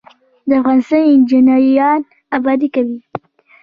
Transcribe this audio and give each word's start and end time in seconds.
د 0.47 0.49
افغانستان 0.61 1.01
انجنیران 1.13 1.99
ابادي 2.37 2.67
کوي 2.75 2.97